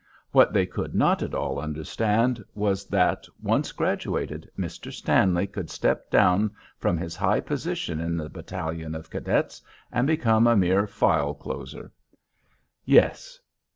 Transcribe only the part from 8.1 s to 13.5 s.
the battalion of cadets and become a mere file closer. Yes.